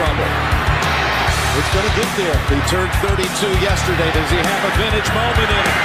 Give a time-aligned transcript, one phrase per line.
[0.00, 0.24] Trouble.
[1.60, 2.38] It's going to get there.
[2.48, 3.20] He turned 32
[3.60, 4.10] yesterday.
[4.12, 5.76] Does he have a vintage moment in it?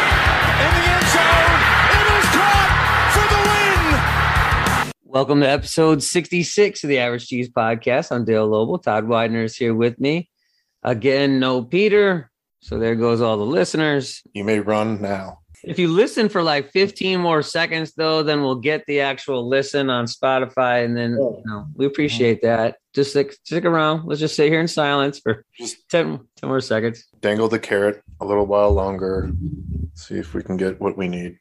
[0.64, 1.60] In the end zone.
[2.00, 2.72] It is caught
[3.12, 4.94] for the win.
[5.04, 8.14] Welcome to episode 66 of the Average Cheese Podcast.
[8.14, 8.82] I'm Dale Lobel.
[8.82, 10.30] Todd Widener is here with me.
[10.82, 12.32] Again, no Peter.
[12.62, 14.24] So there goes all the listeners.
[14.34, 15.40] You may run now.
[15.68, 19.90] If you listen for like 15 more seconds, though, then we'll get the actual listen
[19.90, 20.86] on Spotify.
[20.86, 22.78] And then, you know, we appreciate that.
[22.94, 24.06] Just stick, stick around.
[24.06, 27.04] Let's just sit here in silence for Just 10, 10 more seconds.
[27.22, 29.32] dangle the carrot a little while longer.
[29.96, 31.38] See if we can get what we need.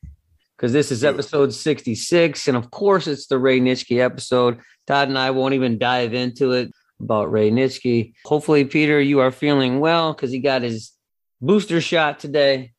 [0.57, 2.49] because this is episode 66.
[2.49, 4.61] And of course, it's the Ray Nitschke episode.
[4.87, 8.13] Todd and I won't even dive into it about Ray Nitschke.
[8.25, 10.93] Hopefully, Peter, you are feeling well because he got his
[11.41, 12.73] booster shot today,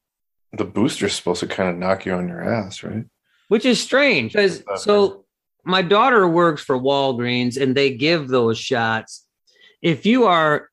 [0.55, 3.05] The booster's supposed to kind of knock you on your ass, right?
[3.47, 4.33] which is strange.
[4.33, 5.25] Because so
[5.63, 9.25] my daughter works for Walgreens and they give those shots.
[9.81, 10.69] If you are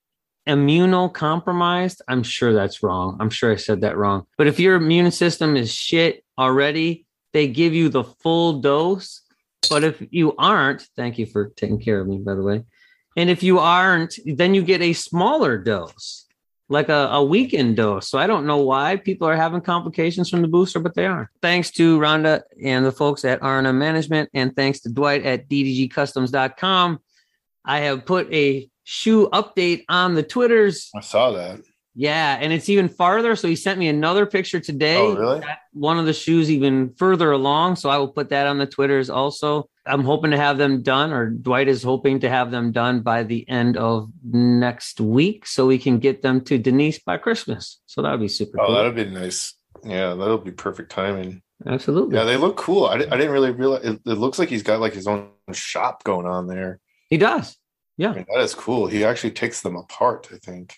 [0.49, 3.17] immunocompromised, I'm sure that's wrong.
[3.21, 4.27] I'm sure I said that wrong.
[4.39, 9.23] But if your immune system is shit already, they give you the full dose.
[9.71, 12.65] But if you aren't, thank you for taking care of me, by the way.
[13.17, 16.22] And if you aren't, then you get a smaller dose,
[16.73, 18.09] like a, a weekend dose.
[18.09, 21.31] So I don't know why people are having complications from the booster, but they are.
[21.41, 26.99] Thanks to Rhonda and the folks at R&M Management, and thanks to Dwight at ddgcustoms.com.
[27.65, 30.91] I have put a shoe update on the Twitters.
[30.97, 31.61] I saw that.
[31.95, 33.37] Yeah, and it's even farther.
[33.37, 34.97] So he sent me another picture today.
[34.97, 35.43] Oh, really?
[35.75, 37.77] One of the shoes even further along.
[37.77, 39.69] So I will put that on the Twitters also.
[39.85, 43.25] I'm hoping to have them done, or Dwight is hoping to have them done by
[43.25, 47.81] the end of next week, so we can get them to Denise by Christmas.
[47.87, 48.75] So that would be super Oh, cool.
[48.77, 49.55] that'd be nice.
[49.85, 51.43] Yeah, that'll be perfect timing.
[51.67, 52.17] Absolutely.
[52.17, 52.87] Yeah, they look cool.
[52.87, 56.05] I, I didn't really realize it, it looks like he's got like his own shop
[56.05, 56.79] going on there.
[57.11, 57.57] he does.
[58.01, 58.87] I mean, that is cool.
[58.87, 60.77] He actually takes them apart, I think.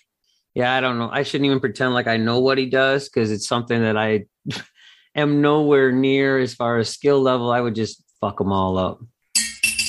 [0.55, 1.09] Yeah, I don't know.
[1.11, 4.25] I shouldn't even pretend like I know what he does because it's something that I
[5.15, 7.51] am nowhere near as far as skill level.
[7.51, 9.01] I would just fuck them all up.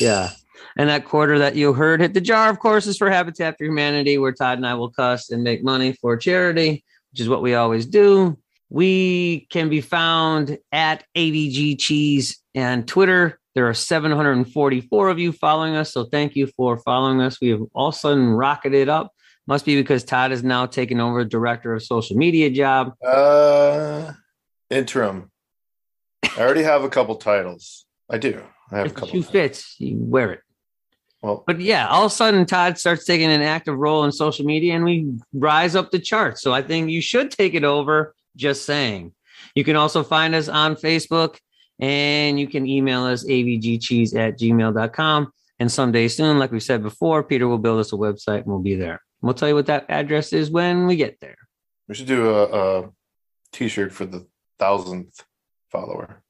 [0.00, 0.31] Yeah.
[0.76, 3.65] And that quarter that you heard hit the jar, of course, is for Habitat for
[3.65, 7.43] Humanity, where Todd and I will cuss and make money for charity, which is what
[7.43, 8.37] we always do.
[8.69, 13.38] We can be found at AVG Cheese and Twitter.
[13.55, 15.93] There are 744 of you following us.
[15.93, 17.41] So thank you for following us.
[17.41, 19.12] We have all of a sudden rocketed up.
[19.46, 22.94] Must be because Todd is now taking over director of social media job.
[23.04, 24.12] Uh
[24.70, 25.30] interim.
[26.24, 27.86] I already have a couple titles.
[28.10, 28.42] I do.
[28.72, 29.14] I have a If the couple.
[29.14, 30.40] shoe fits, you wear it.
[31.22, 34.44] Well, But yeah, all of a sudden Todd starts taking an active role in social
[34.44, 36.42] media and we rise up the charts.
[36.42, 38.14] So I think you should take it over.
[38.36, 39.14] Just saying.
[39.54, 41.38] You can also find us on Facebook
[41.80, 45.32] and you can email us avgcheese at gmail.com.
[45.58, 48.58] And someday soon, like we said before, Peter will build us a website and we'll
[48.58, 49.00] be there.
[49.26, 51.37] We'll tell you what that address is when we get there.
[51.88, 52.91] we should do a, a
[53.53, 54.26] t-shirt for the
[54.59, 55.25] thousandth
[55.70, 56.22] follower.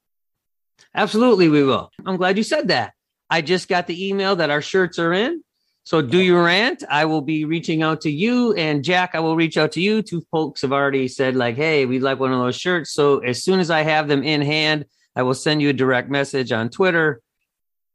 [0.95, 1.91] Absolutely, we will.
[2.05, 2.95] I'm glad you said that.
[3.29, 5.43] I just got the email that our shirts are in.
[5.85, 6.83] So do your rant.
[6.89, 9.11] I will be reaching out to you and Jack.
[9.15, 10.03] I will reach out to you.
[10.03, 13.45] Two folks have already said like, "Hey, we'd like one of those shirts." So as
[13.45, 16.71] soon as I have them in hand, I will send you a direct message on
[16.71, 17.21] Twitter,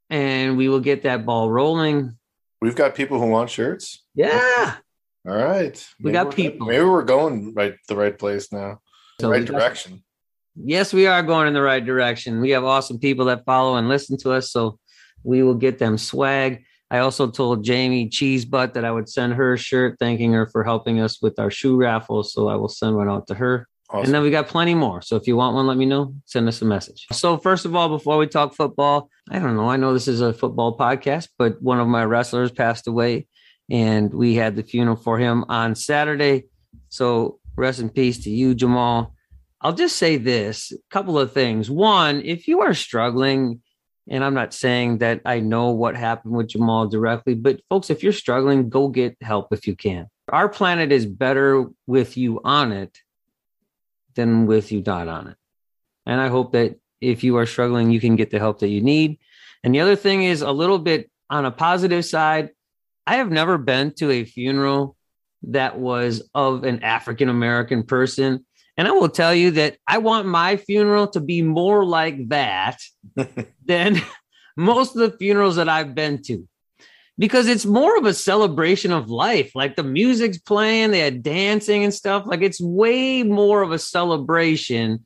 [0.10, 2.18] and we will get that ball rolling.
[2.62, 4.04] We've got people who want shirts.
[4.16, 4.78] Yeah.
[5.28, 5.88] All right.
[6.00, 6.68] We Maybe got people.
[6.68, 8.80] Maybe we're going right the right place now.
[9.20, 10.04] The So right we got- direction.
[10.56, 12.42] Yes, we are going in the right direction.
[12.42, 14.80] We have awesome people that follow and listen to us, so
[15.24, 16.66] we will get them swag.
[16.90, 20.66] I also told Jamie Cheesebutt that I would send her a shirt, thanking her for
[20.66, 22.24] helping us with our shoe raffle.
[22.24, 23.66] So I will send one out to her.
[23.90, 24.06] Awesome.
[24.06, 25.02] And then we got plenty more.
[25.02, 26.16] So if you want one, let me know.
[26.26, 27.08] Send us a message.
[27.14, 29.70] So first of all, before we talk football, I don't know.
[29.70, 33.28] I know this is a football podcast, but one of my wrestlers passed away,
[33.70, 36.46] and we had the funeral for him on Saturday.
[36.90, 39.16] So rest in peace to you, Jamal.
[39.62, 41.70] I'll just say this: a couple of things.
[41.70, 43.62] One, if you are struggling,
[44.10, 48.04] and I'm not saying that I know what happened with Jamal directly, but folks, if
[48.04, 50.08] you're struggling, go get help if you can.
[50.30, 52.98] Our planet is better with you on it
[54.16, 55.38] than with you not on it.
[56.06, 58.82] And I hope that if you are struggling, you can get the help that you
[58.82, 59.20] need.
[59.64, 62.50] And the other thing is a little bit on a positive side.
[63.12, 64.96] I have never been to a funeral
[65.44, 68.46] that was of an African American person.
[68.78, 72.78] And I will tell you that I want my funeral to be more like that
[73.66, 74.02] than
[74.56, 76.48] most of the funerals that I've been to
[77.18, 79.52] because it's more of a celebration of life.
[79.56, 82.24] Like the music's playing, they had dancing and stuff.
[82.26, 85.06] Like it's way more of a celebration,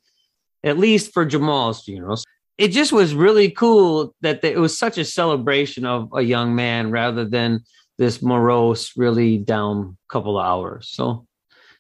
[0.63, 2.24] at least for Jamal's funerals.
[2.60, 6.92] It just was really cool that it was such a celebration of a young man
[6.92, 7.63] rather than
[7.97, 10.89] this morose, really down couple of hours.
[10.89, 11.25] So,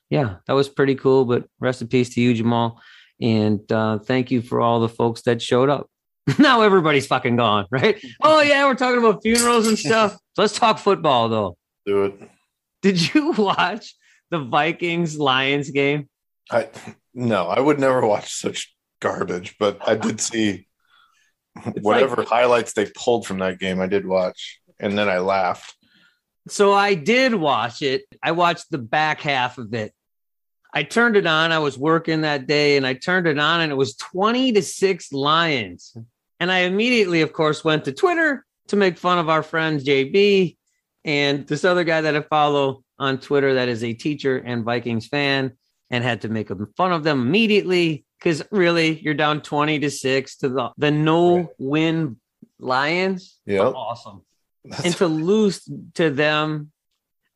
[0.09, 1.25] yeah, that was pretty cool.
[1.25, 2.81] But rest in peace to you, Jamal.
[3.21, 5.89] And uh, thank you for all the folks that showed up.
[6.39, 8.03] now everybody's fucking gone, right?
[8.23, 10.17] Oh yeah, we're talking about funerals and stuff.
[10.37, 11.57] Let's talk football though.
[11.85, 12.29] Do it.
[12.81, 13.95] Did you watch
[14.31, 16.09] the Vikings Lions game?
[16.51, 16.69] I
[17.13, 20.67] no, I would never watch such garbage, but I did see
[21.81, 23.79] whatever like- highlights they pulled from that game.
[23.79, 25.75] I did watch, and then I laughed.
[26.47, 28.03] So I did watch it.
[28.21, 29.93] I watched the back half of it.
[30.73, 31.51] I turned it on.
[31.51, 34.61] I was working that day and I turned it on and it was 20 to
[34.61, 35.95] 6 Lions.
[36.39, 40.57] And I immediately, of course, went to Twitter to make fun of our friend JB
[41.05, 45.07] and this other guy that I follow on Twitter that is a teacher and Vikings
[45.07, 45.53] fan
[45.89, 50.37] and had to make fun of them immediately because really you're down 20 to 6
[50.37, 52.17] to the, the no win
[52.59, 53.37] Lions.
[53.45, 53.61] Yeah.
[53.61, 54.23] Awesome.
[54.83, 56.71] And to lose to them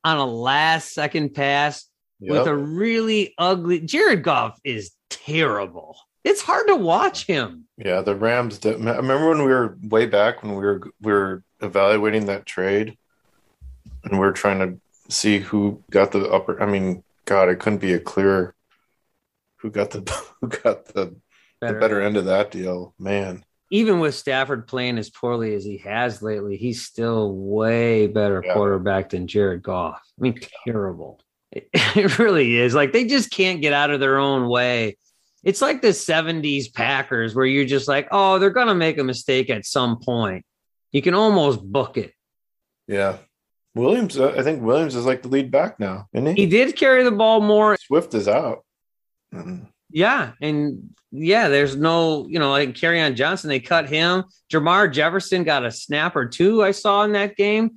[0.04, 1.86] on a last second pass
[2.22, 2.32] Yep.
[2.32, 5.98] with a really ugly Jared Goff is terrible.
[6.26, 7.66] It's hard to watch him.
[7.78, 8.58] Yeah, the Rams.
[8.60, 12.46] Did, I remember when we were way back when we were we were evaluating that
[12.46, 12.98] trade,
[14.04, 16.62] and we are trying to see who got the upper.
[16.62, 18.54] I mean, God, it couldn't be a clearer.
[19.62, 20.02] Who got the
[20.42, 21.16] who got the
[21.62, 22.94] the better end of that deal?
[23.00, 28.42] Man, Even with Stafford playing as poorly as he has lately, he's still way better
[28.46, 28.54] Yeah.
[28.54, 30.02] quarterback than Jared Goff.
[30.18, 31.20] I mean, terrible.
[31.52, 32.74] It, it really is.
[32.74, 34.98] Like they just can't get out of their own way.
[35.44, 39.04] It's like the 70s Packers where you're just like, oh, they're going to make a
[39.04, 40.44] mistake at some point.
[40.92, 42.14] You can almost book it.
[42.88, 43.18] yeah.
[43.76, 46.42] Williams, uh, I think Williams is like the lead back now, isn't he?
[46.42, 48.66] He did carry the ball more Swift is out.
[49.34, 49.68] Mm.
[49.92, 54.26] Yeah, and yeah, there's no, you know, like Kerryon Johnson, they cut him.
[54.52, 57.72] Jermar Jefferson got a snap or two I saw in that game.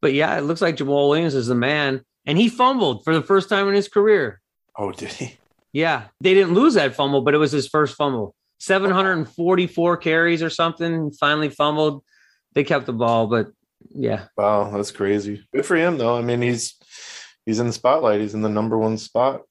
[0.00, 2.02] But yeah, it looks like Jamaal Williams is the man.
[2.26, 4.40] And he fumbled for the first time in his career.
[4.76, 5.36] Oh, did he?
[5.72, 8.34] Yeah, they didn't lose that fumble, but it was his first fumble.
[8.58, 12.04] 744 carries or something, finally fumbled.
[12.54, 13.48] They kept the ball, but
[13.90, 15.44] yeah, Wow, that's crazy.
[15.52, 16.16] Good for him though.
[16.16, 16.74] I mean, he's
[17.44, 18.20] he's in the spotlight.
[18.20, 19.42] He's in the number one spot.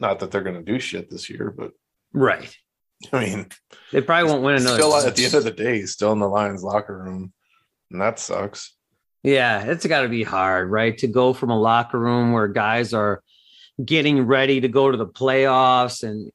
[0.00, 1.72] Not that they're going to do shit this year, but
[2.12, 2.54] right.
[3.12, 3.48] I mean,
[3.92, 4.76] They probably won't win another.
[4.78, 7.32] still at the end of the day, he's still in the Lions locker room,
[7.90, 8.74] and that sucks.
[9.22, 10.96] Yeah, it's got to be hard, right?
[10.98, 13.22] To go from a locker room where guys are
[13.84, 16.30] getting ready to go to the playoffs and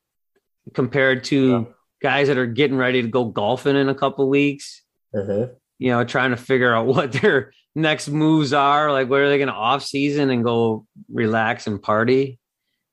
[0.73, 1.63] compared to Yeah.
[2.01, 4.83] guys that are getting ready to go golfing in a couple weeks,
[5.15, 5.53] mm-hmm.
[5.79, 8.91] you know, trying to figure out what their next moves are.
[8.91, 12.37] Like, where are they going to off season and go relax and party?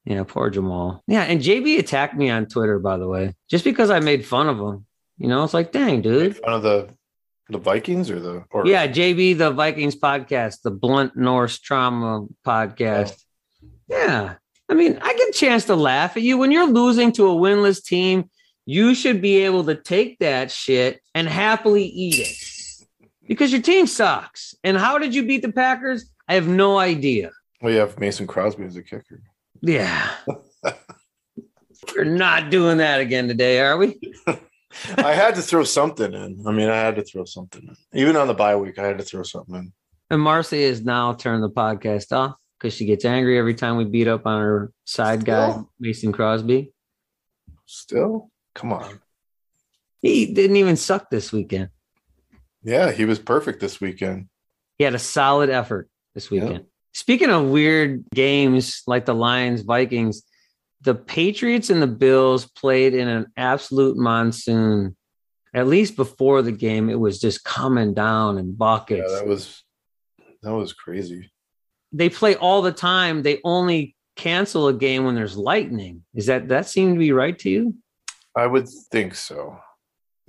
[0.09, 1.01] Yeah, poor Jamaal.
[1.07, 4.49] Yeah, and JB attacked me on Twitter, by the way, just because I made fun
[4.49, 4.87] of him.
[5.19, 6.41] You know, it's like, dang, dude.
[6.43, 6.89] One of the
[7.51, 13.23] the Vikings or the or Yeah, JB, the Vikings podcast, the Blunt Norse Trauma podcast.
[13.63, 13.69] Oh.
[13.89, 14.35] Yeah.
[14.71, 16.39] I mean, I get a chance to laugh at you.
[16.39, 18.31] When you're losing to a winless team,
[18.65, 22.87] you should be able to take that shit and happily eat it
[23.27, 24.55] because your team sucks.
[24.65, 26.11] And how did you beat the Packers?
[26.27, 27.31] I have no idea.
[27.61, 29.23] Well, you have Mason Crosby as a kicker.
[29.61, 30.11] Yeah.
[31.95, 33.99] We're not doing that again today, are we?
[34.97, 36.45] I had to throw something in.
[36.47, 37.77] I mean, I had to throw something in.
[37.99, 39.73] Even on the bye week, I had to throw something in.
[40.11, 43.85] And Marcy has now turned the podcast off because she gets angry every time we
[43.85, 46.73] beat up on her side guy, Mason Crosby.
[47.67, 49.01] Still, come on.
[50.01, 51.71] He didn't even suck this weekend.
[52.63, 54.29] Yeah, he was perfect this weekend.
[54.79, 56.67] He had a solid effort this weekend.
[56.99, 60.25] Speaking of weird games like the Lions Vikings,
[60.81, 64.97] the Patriots and the Bills played in an absolute monsoon.
[65.55, 69.13] At least before the game, it was just coming down in buckets.
[69.13, 69.63] Yeah, that was
[70.43, 71.31] that was crazy.
[71.93, 73.23] they play all the time.
[73.23, 76.03] They only cancel a game when there's lightning.
[76.17, 77.77] Is that that seem to be right to you?
[78.37, 79.57] I would think so.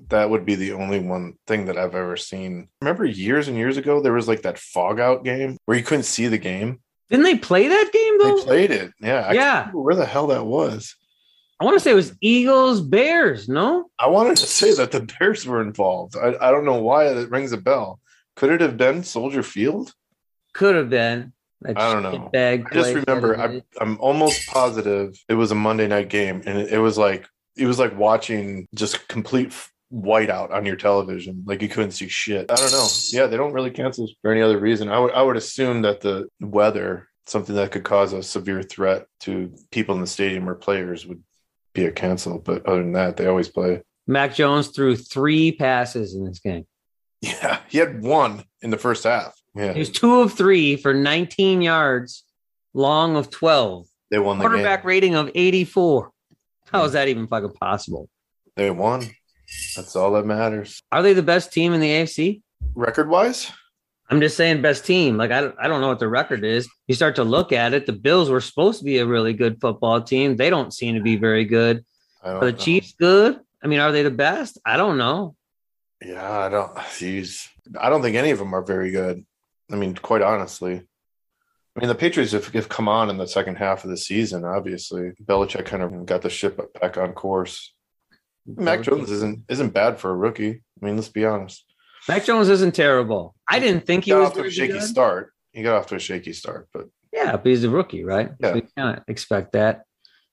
[0.08, 2.70] That would be the only one thing that I've ever seen.
[2.82, 6.04] Remember years and years ago, there was like that fog out game where you couldn't
[6.04, 6.80] see the game.
[7.10, 8.38] Didn't they play that game though?
[8.38, 8.92] They played it.
[9.02, 9.32] Yeah.
[9.34, 9.72] Yeah.
[9.72, 10.96] where the hell that was.
[11.60, 13.50] I want to say it was Eagles Bears.
[13.50, 16.16] No, I wanted to say that the Bears were involved.
[16.16, 18.00] I, I don't know why it rings a bell.
[18.38, 19.94] Could it have been Soldier Field?
[20.54, 21.34] could have been.
[21.62, 22.30] That I don't know.
[22.34, 26.74] I just remember I, I'm almost positive it was a Monday night game, and it,
[26.74, 27.28] it was like
[27.58, 29.54] it was like watching just complete
[29.94, 31.44] whiteout on your television.
[31.46, 32.52] Like you couldn't see shit.
[32.52, 32.88] I don't know.
[33.12, 34.90] Yeah, they don't really cancel for any other reason.
[34.90, 39.08] I would I would assume that the weather, something that could cause a severe threat
[39.22, 41.24] to people in the stadium or players, would
[41.74, 42.40] be a cancel.
[42.40, 43.82] But other than that, they always play.
[44.08, 46.66] Mac Jones threw three passes in this game.
[47.22, 49.36] Yeah, he had one in the first half.
[49.56, 52.24] Yeah, He was two of three for 19 yards,
[52.74, 53.88] long of 12.
[54.10, 54.88] they won the Quarterback game.
[54.88, 56.12] rating of 84.
[56.72, 58.08] How is that even fucking possible?
[58.56, 59.04] They won.
[59.76, 60.82] That's all that matters.
[60.92, 62.42] Are they the best team in the AFC?
[62.76, 63.52] Record wise,
[64.10, 65.18] I'm just saying best team.
[65.18, 66.68] Like I don't, I don't know what the record is.
[66.88, 67.86] You start to look at it.
[67.86, 70.36] The Bills were supposed to be a really good football team.
[70.36, 71.86] They don't seem to be very good.
[72.24, 72.58] Are the know.
[72.58, 73.40] Chiefs good?
[73.64, 74.58] I mean, are they the best?
[74.66, 75.36] I don't know.
[76.04, 76.74] Yeah, I don't.
[76.76, 77.48] Jeez,
[77.80, 79.26] I don't think any of them are very good.
[79.72, 83.56] I mean, quite honestly, I mean the Patriots have, have come on in the second
[83.56, 84.44] half of the season.
[84.44, 87.74] Obviously, Belichick kind of got the ship back on course.
[88.56, 90.64] Mac Jones isn't isn't bad for a rookie.
[90.82, 91.66] I mean, let's be honest.
[92.08, 93.36] Mac Jones isn't terrible.
[93.48, 94.84] I didn't think he got was off to a shaky good.
[94.84, 95.34] start.
[95.52, 98.32] He got off to a shaky start, but Yeah, but he's a rookie, right?
[98.40, 98.50] Yeah.
[98.50, 99.84] So you can't expect that.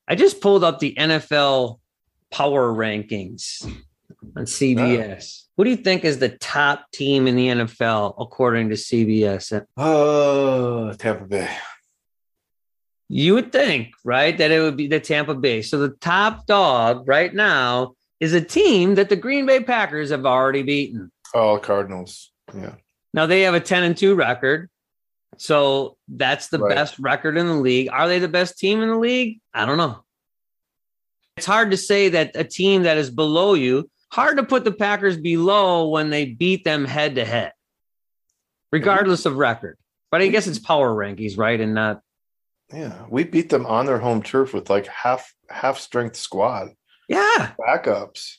[0.07, 1.79] I just pulled up the NFL
[2.31, 3.63] power rankings
[4.35, 5.43] on CBS.
[5.55, 9.65] What do you think is the top team in the NFL according to CBS?
[9.75, 11.49] oh, Tampa Bay.
[13.09, 15.61] You would think, right, that it would be the Tampa Bay.
[15.61, 20.25] So the top dog right now is a team that the Green Bay Packers have
[20.25, 21.11] already beaten.
[21.33, 22.31] Oh, Cardinals.
[22.53, 22.75] Yeah,
[23.13, 24.69] Now they have a 10 and 2 record.
[25.37, 26.73] So that's the Right.
[26.75, 27.89] best record in the league.
[27.91, 29.39] Are they the best team in the league?
[29.53, 30.03] I don't know.
[31.35, 34.71] It's hard to say that a team that is below you, hard to put the
[34.71, 37.51] Packers below when they beat them head to head,
[38.71, 39.77] regardless of record.
[40.09, 41.59] But I guess it's power rankings, right?
[41.59, 42.01] And not,
[42.73, 43.05] yeah.
[43.09, 46.69] We beat them on their home turf with like half half strength squad
[47.07, 48.35] yeah, backups.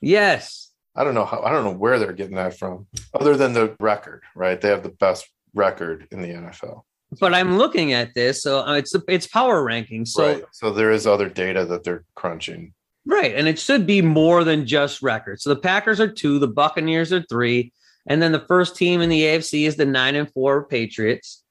[0.00, 0.68] yes.
[0.96, 3.76] I don't know how I don't know where they're getting that from, other than the
[3.78, 4.60] record, right?
[4.60, 6.82] They have the best record in the NFL.
[7.20, 10.08] But I'm looking at this, so uh, it's it's power rankings.
[10.08, 10.44] So right.
[10.52, 12.74] So there is other data that they're crunching.
[13.06, 13.34] Right.
[13.34, 15.42] And it should be more than just records.
[15.42, 17.72] So the Packers are two, the Buccaneers are three.
[18.06, 21.42] And then the first team in the AFC is the nine and four Patriots.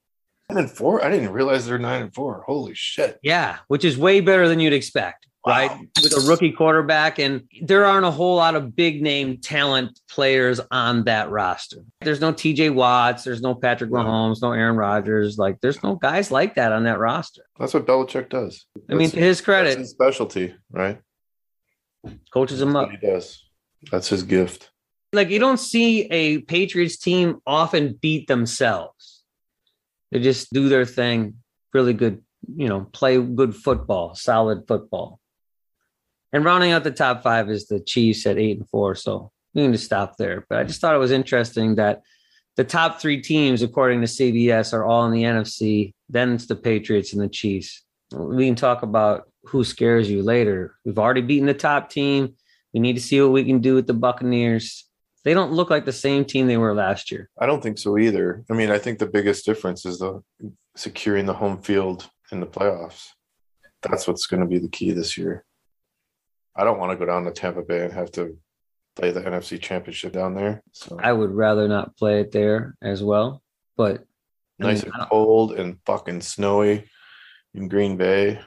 [0.50, 1.04] Nine and four?
[1.04, 2.44] I didn't realize they're nine and four.
[2.48, 3.20] Holy shit.
[3.22, 5.53] Yeah, which is way better than you'd expect, Wow.
[5.53, 5.72] right?
[6.03, 7.17] With a rookie quarterback.
[7.17, 11.77] And there aren't a whole lot of big name talent players on that roster.
[12.01, 15.38] There's no TJ Watts, there's no Patrick Mahomes, no Aaron Rodgers.
[15.38, 17.43] Like there's no guys like that on that roster.
[17.58, 18.65] That's what Belichick does.
[18.89, 21.00] I mean, That's- to his credit, his specialty, right?
[22.31, 22.89] coaches him up.
[22.91, 23.43] he does.
[23.91, 24.72] That's his gift.
[25.13, 29.24] like you don't see a Patriots team often beat themselves.
[30.12, 31.36] They just do their thing,
[31.74, 32.24] really good,
[32.55, 35.19] you know, play good football, solid football.
[36.31, 38.95] And rounding out the top five is the Chiefs at eight and four.
[38.95, 40.45] So we can to stop there.
[40.50, 42.01] But I just thought it was interesting that
[42.55, 45.93] the top three teams, according to CBS, are all in the NFC.
[46.09, 47.83] Then it's the Patriots and the Chiefs.
[48.13, 50.75] We can talk about who scares you later.
[50.83, 52.36] We've already beaten the top team.
[52.74, 54.86] We need to see what we can do with the Buccaneers.
[55.24, 57.29] They don't look like the same team they were last year.
[57.39, 58.43] I don't think so either.
[58.50, 60.21] I mean, I think the biggest difference is the
[60.75, 63.07] securing the home field in the playoffs.
[63.81, 65.45] That's what's going to be the key this year.
[66.60, 68.38] I don't want to go down to Tampa Bay and have to
[68.98, 70.62] play the NFC Championship down there.
[70.74, 73.42] So I would rather not play it there as well.
[73.78, 74.04] But
[74.60, 76.84] I nice mean, and cold and fucking snowy
[77.54, 78.42] in Green Bay.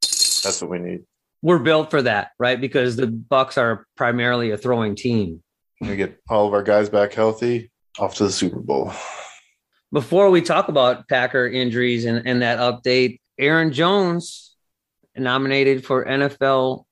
[0.00, 1.02] That's what we need.
[1.42, 2.60] we're built for that, right?
[2.60, 5.42] Because the Bucks are primarily a throwing team.
[5.80, 8.92] We get all of our guys back healthy, off to the Super Bowl.
[9.92, 14.54] Before we talk about Packer injuries and, and that update, Aaron Jones
[15.16, 16.84] nominated for NFL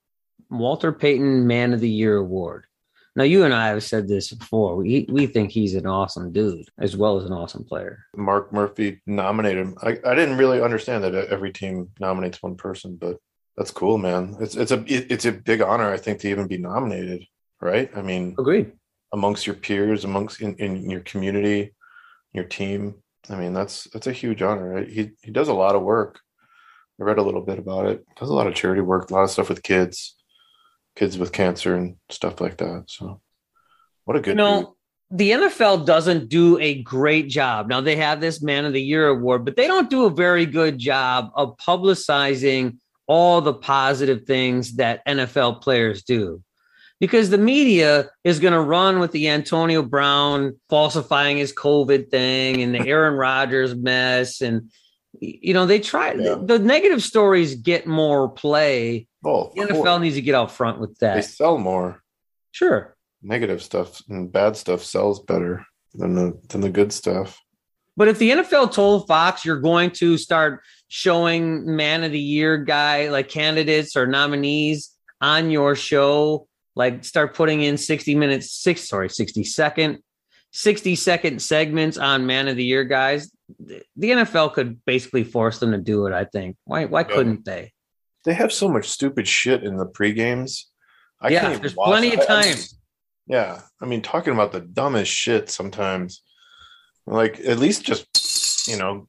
[0.51, 2.67] Walter Payton Man of the Year award.
[3.15, 4.77] Now, you and I have said this before.
[4.77, 8.05] We we think he's an awesome dude as well as an awesome player.
[8.15, 9.75] Mark Murphy nominated him.
[9.83, 13.17] I, I didn't really understand that every team nominates one person, but
[13.57, 14.37] that's cool, man.
[14.41, 17.25] It's it's a it- it's a big honor, I think, to even be nominated,
[17.61, 17.91] right?
[17.97, 18.73] I mean, Agreed.
[19.15, 21.73] amongst your peers, amongst in, in your community,
[22.35, 22.97] your team.
[23.31, 24.75] I mean, that's that's a huge honor.
[24.75, 24.89] Right?
[24.89, 26.21] He he does a lot of work.
[27.01, 28.05] I read a little bit about it.
[28.21, 30.17] Does a lot of charity work, a lot of stuff with kids,
[30.97, 32.85] kids with cancer and stuff like that.
[32.89, 33.21] So,
[34.05, 34.77] what a good you know,
[35.11, 37.69] the NFL doesn't do a great job.
[37.69, 40.47] Now they have this Man of the Year award, but they don't do a very
[40.47, 46.43] good job of publicizing all the positive things that NFL players do.
[46.99, 52.63] Because the media is going to run with the Antonio Brown falsifying his COVID thing
[52.63, 54.41] and the Aaron Rodgers mess.
[54.41, 54.71] And,
[55.21, 56.37] you know, they try Yeah.
[56.37, 59.07] the, the negative stories get more play.
[59.27, 60.01] Oh, The NFL course.
[60.01, 61.17] needs to get out front with that.
[61.17, 62.03] they sell more.
[62.53, 62.97] Sure.
[63.23, 67.41] Negative stuff and bad stuff sells better than the than the good stuff.
[67.97, 72.59] But if the NFL told Fox you're going to start showing man of the year
[72.59, 74.91] guy like candidates or nominees
[75.21, 79.99] on your show, like start putting in 60 minutes, six, sorry, 60 second,
[80.53, 85.73] 60 second segments on man of the year guys, the NFL could basically force them
[85.73, 86.57] to do it, I think.
[86.65, 87.73] Why why couldn't they?
[88.27, 90.69] They have so much stupid shit in the pre games.
[91.21, 92.29] I Yeah, can't there's plenty of it.
[92.29, 92.57] I- I time.
[92.57, 92.65] mean,
[93.29, 96.23] yeah, I mean, talking about the dumbest shit sometimes.
[97.07, 99.09] Like, at least just you know,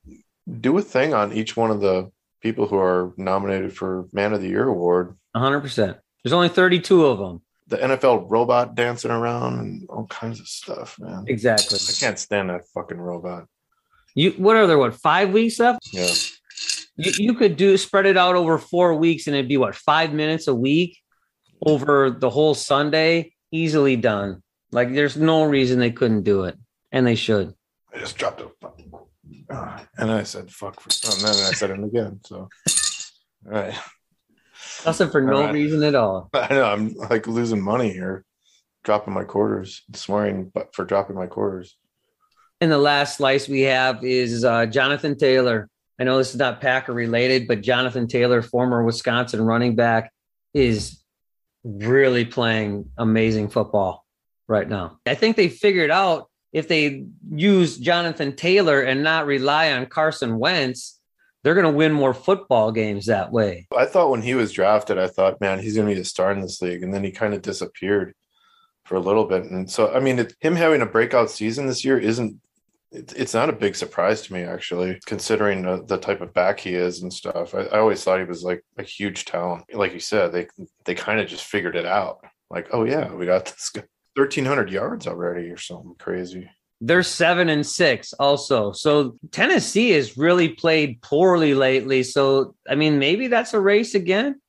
[0.62, 4.42] do a thing on each one of the people who are nominated for Man of
[4.42, 5.18] the Year award.
[5.36, 5.98] 100%.
[6.24, 7.42] There's only 32 of them.
[7.68, 11.26] The NFL robot dancing around and all kinds of stuff, man.
[11.28, 11.80] Exactly.
[11.82, 13.46] I can't stand that fucking robot.
[14.14, 15.80] You what are there what 5 weeks left?
[15.92, 16.08] Yeah,
[16.98, 20.14] You, you could do spread it out over four weeks and it'd be what five
[20.14, 20.98] minutes a week
[21.66, 24.42] over the whole Sunday, easily done.
[24.72, 26.58] Like there's no reason they couldn't do it,
[26.92, 27.54] and they should.
[27.94, 28.92] I just dropped a fucking.
[29.50, 32.20] Ah, and I said fuck for, and then I said it again.
[32.26, 32.50] So,
[33.46, 33.74] all right.
[34.86, 35.54] Nothing for no Alright.
[35.54, 36.30] reason at all.
[36.34, 38.26] I know I'm like losing money here,
[38.84, 41.78] dropping my quarters, swearing, but for dropping my quarters.
[42.60, 45.70] And the last slice we have is uh, Jonathan Taylor.
[46.00, 50.12] I know this is not Packer related, but Jonathan Taylor, former Wisconsin running back,
[50.54, 51.02] is
[51.64, 54.06] really playing amazing football
[54.48, 55.00] right now.
[55.06, 60.40] I think they figured out if they use Jonathan Taylor and not rely on Carson
[60.40, 61.00] Wentz,
[61.44, 63.68] they're going to win more football games that way.
[63.76, 66.32] I thought when he was drafted, I thought, man, he's going to be a star
[66.32, 68.14] in this league, and then he kind of disappeared
[68.86, 69.44] for a little bit.
[69.44, 72.40] And so, I mean, it, him having a breakout season this year isn't.
[72.98, 76.74] It, it's not a big surprise to me, actually, considering the, type of back he
[76.74, 77.54] is and stuff.
[77.54, 79.66] I, I always thought he was like a huge talent.
[79.74, 80.48] Like you said, they
[80.86, 82.20] they kind of just figured it out.
[82.50, 83.84] Like, oh yeah, we got this guy,
[84.16, 86.50] thirteen hundred yards already, or something crazy.
[86.80, 88.72] They're seven and six also.
[88.72, 92.04] So Tennessee has really played poorly lately.
[92.04, 94.40] So, I mean, maybe that's a race again,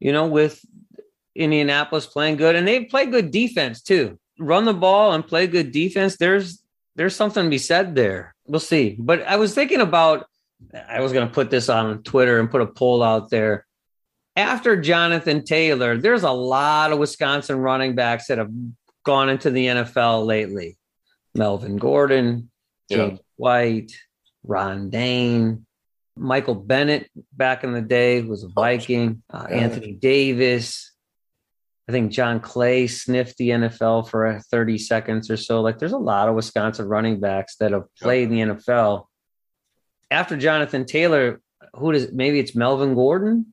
[0.00, 0.60] you know, with
[1.36, 4.18] Indianapolis playing good and they've played good defense too.
[4.40, 6.16] Run the ball and play good defense.
[6.16, 6.63] There's,
[6.96, 8.34] there's something to be said there.
[8.46, 8.96] We'll see.
[8.98, 10.26] But I was thinking about,
[10.88, 13.66] I was going to put this on Twitter and put a poll out there.
[14.36, 18.50] After Jonathan Taylor, there's a lot of Wisconsin running backs that have
[19.04, 20.76] gone into the NFL lately.
[21.34, 22.50] Melvin Gordon,
[22.88, 22.96] Yeah.
[22.96, 23.92] James White,
[24.42, 25.66] Ron Dayne,
[26.16, 29.46] Michael Bennett back in the day was a Viking, uh.
[29.50, 30.92] Anthony Davis.
[31.88, 35.60] I think John Clay sniffed the NFL for uh, 30 seconds or so.
[35.60, 39.06] Like there's a lot of Wisconsin running backs that have played in the NFL.
[40.10, 41.40] After Jonathan Taylor,
[41.74, 43.52] who does maybe it's Melvin Gordon,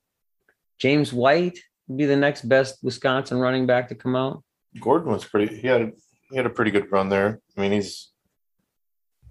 [0.79, 4.43] James White would be the next best Wisconsin running back to come out.
[4.79, 5.57] Gordon was pretty.
[5.57, 5.91] He had
[6.29, 7.41] he had a pretty good run there.
[7.57, 8.11] I mean, he's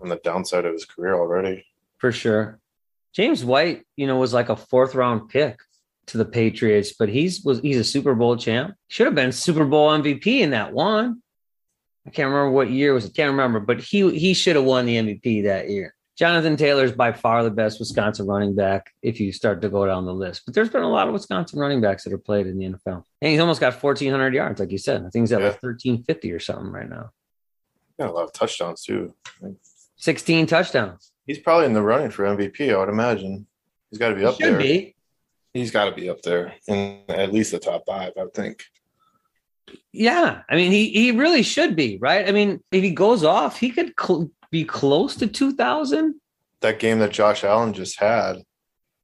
[0.01, 1.65] on the downside of his career already.
[1.99, 2.59] for sure.
[3.13, 5.59] James White, you know, was like a fourth round pick
[6.11, 8.75] to the Patriots, but he's was he's a Super Bowl champ.
[8.89, 11.23] Should have been Super Bowl MVP in that one.
[12.07, 13.07] I can't remember what year it was.
[13.07, 15.95] I can't remember, but he he should have won the MVP that year.
[16.17, 19.87] Jonathan Taylor is by far the best Wisconsin running back if you start to go
[19.87, 20.43] down the list.
[20.45, 23.05] But there's been a lot of Wisconsin running backs that have played in the NFL.
[23.23, 25.01] And he's almost got 1,400 yards, like you said.
[25.01, 27.11] I think he's at like 1,350 or something right now.
[27.99, 29.15] Got a lot of touchdowns too.
[29.97, 31.11] 16 touchdowns.
[31.27, 32.71] He's probably in the running for MVP.
[32.75, 33.47] I would imagine.
[33.91, 34.59] He's got to be He up should there.
[34.59, 34.95] be.
[35.53, 38.13] He's got to be up there in at least the top five.
[38.17, 38.63] I think.
[39.93, 42.29] Yeah, I mean, he he really should be right.
[42.29, 46.17] I mean, if he goes off, he could cl- be close to two thousand.
[46.61, 48.43] That game that Josh Allen just had,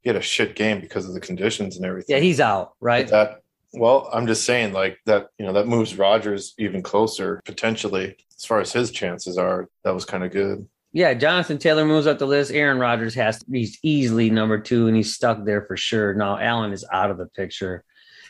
[0.03, 2.17] he had a shit game because of the conditions and everything.
[2.17, 3.09] Yeah, he's out, But right?
[3.09, 3.41] that.
[3.73, 5.29] Well, I'm just saying, like that.
[5.39, 9.69] You know, that moves Rodgers even closer potentially as far as his chances are.
[9.85, 10.67] That was kind of good.
[10.97, 12.51] Yeah, Jonathan Taylor moves up the list.
[12.51, 16.15] Aaron Rodgers has he's easily number two, and he's stuck there for sure.
[16.15, 17.85] Now Allen is out of the picture.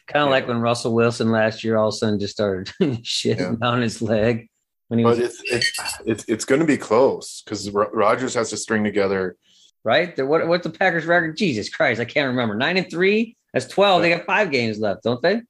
[0.08, 0.32] Kind of Yeah.
[0.32, 3.54] like when Russell Wilson last year all of a sudden just started shitting Yeah.
[3.60, 4.48] down his leg
[4.88, 8.50] when he But was it's it's it's, it's going to be close because Rodgers has
[8.50, 9.36] to string together.
[9.84, 10.16] right.
[10.16, 11.36] The- What what's the Packers record?
[11.36, 12.56] Jesus Christ, I can't remember.
[12.56, 13.36] Nine and three.
[13.52, 14.02] That's twelve.
[14.02, 15.40] They got five games left, don't they?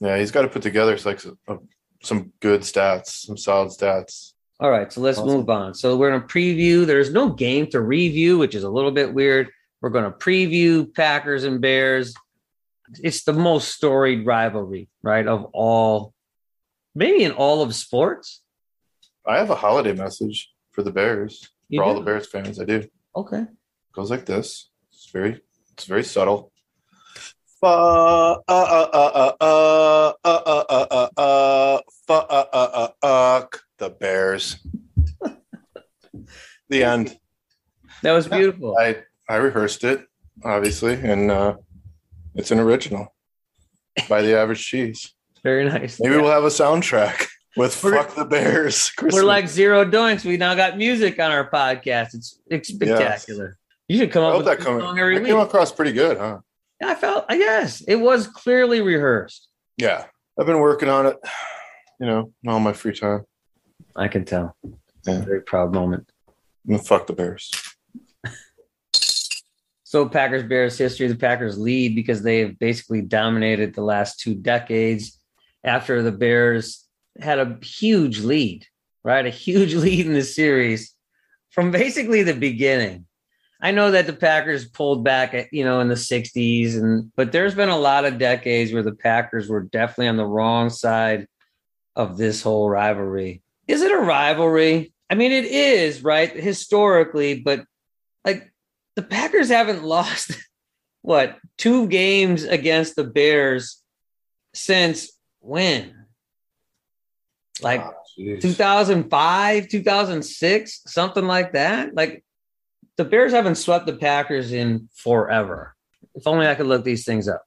[0.00, 1.56] Yeah, he's got to put together like some, uh,
[2.02, 4.32] some good stats, some solid stats.
[4.58, 5.36] All right, so let's Awesome.
[5.36, 5.74] move on.
[5.74, 6.86] So we're going to preview.
[6.86, 9.50] There's no game to review, which is a little bit weird.
[9.82, 12.14] We're going to preview Packers and Bears.
[13.02, 15.26] It's the most storied rivalry, right?
[15.26, 16.14] Of all,
[16.94, 18.42] maybe in all of sports.
[19.26, 21.50] I have a holiday message for the Bears.
[21.68, 22.86] You for all the Bears fans, I do.
[23.14, 23.44] Okay.
[23.92, 24.70] goes like this.
[24.92, 25.42] It's very,
[25.72, 26.52] it's very subtle.
[27.60, 30.94] Fu- uh, uh, uh, uh, uh, uh, uh,
[32.08, 33.46] uh, uh, uh,
[33.80, 34.56] uh, uh, uh, uh, the Bears.
[36.68, 37.16] the end.
[38.02, 38.76] That was beautiful.
[38.78, 40.04] I I rehearsed it,
[40.44, 41.56] obviously, and uh,
[42.34, 43.14] it's an original
[44.08, 45.14] by the Average Cheese.
[45.42, 46.00] Very nice.
[46.00, 50.24] Maybe we'll have a soundtrack with We're- "Fuck the Bears." We're like zero doinks.
[50.24, 52.14] We now got music on our podcast.
[52.14, 53.56] It's it's spectacular.
[53.88, 55.30] You should come I up with that come, song every that week.
[55.30, 56.38] came across pretty good, huh?
[56.82, 59.48] I felt yes, it was clearly rehearsed.
[59.78, 60.04] Yeah,
[60.38, 61.16] I've been working on it.
[62.00, 63.24] You know, all my free time.
[63.96, 64.56] I can tell.
[65.06, 65.24] Yeah.
[65.24, 66.10] Very proud moment.
[66.68, 67.50] And fuck the Bears.
[69.84, 74.34] So Packers Bears history, the Packers lead because they have basically dominated the last two
[74.34, 75.20] decades
[75.62, 76.84] after the Bears
[77.20, 78.66] had a huge lead,
[79.04, 79.24] right?
[79.24, 80.92] A huge lead in the series
[81.50, 83.06] from basically the beginning.
[83.60, 87.32] I know that the Packers pulled back at, you know, in the 60s and but
[87.32, 91.26] there's been a lot of decades where the Packers were definitely on the wrong side
[91.94, 93.42] of this whole rivalry.
[93.66, 94.92] Is it a rivalry?
[95.10, 96.30] I mean it is, right?
[96.34, 97.64] Historically, but
[98.24, 98.52] like
[98.96, 100.32] the Packers haven't lost
[101.02, 103.82] what two games against the Bears
[104.54, 106.06] since when?
[107.62, 108.42] Like Ah, jeez.
[108.42, 111.94] 2005, 2006, something like that.
[111.94, 112.24] Like
[112.96, 115.74] the Bears haven't swept the Packers in forever.
[116.14, 117.42] If only I could look these things up.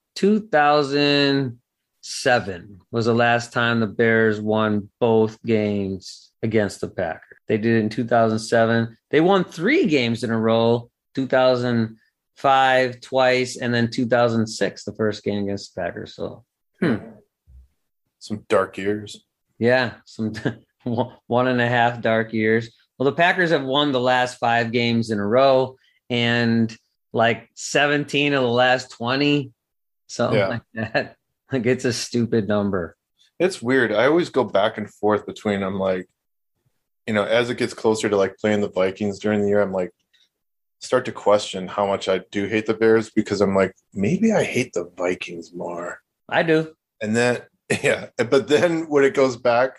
[2.09, 7.37] 2007 was the last time the Bears won both games against the Packers.
[7.47, 8.97] They did it in 2007.
[9.11, 15.43] They won three games in a row 2005 twice, and then 2006, the first game
[15.43, 16.15] against the Packers.
[16.15, 16.43] So,
[16.79, 16.95] hmm.
[18.19, 19.23] Some dark years.
[19.59, 20.33] Yeah, some
[21.27, 22.69] one and a half dark years.
[22.97, 25.77] Well, the Packers have won the last five games in a row
[26.09, 26.75] and
[27.13, 29.51] like 17 of the last 20,
[30.07, 30.47] something Yeah.
[30.47, 31.15] like that.
[31.51, 32.95] Like it's a stupid number.
[33.39, 33.91] It's weird.
[33.91, 36.07] I always go back and forth between I'm like,
[37.07, 39.71] you know, as it gets closer to like playing the Vikings during the year, I'm
[39.71, 39.91] like,
[40.79, 44.43] start to question how much I do hate the Bears because I'm like, maybe I
[44.43, 46.01] hate the Vikings more.
[46.29, 46.75] I do.
[47.01, 47.41] And then,
[47.83, 49.77] yeah, but then when it goes back